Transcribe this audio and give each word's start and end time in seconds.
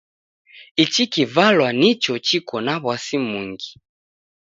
Ichi 0.83 1.05
kivalwa 1.13 1.69
nicho 1.79 2.13
chiko 2.25 2.55
na 2.65 2.73
w'asi 2.85 3.17
mungi. 3.27 3.71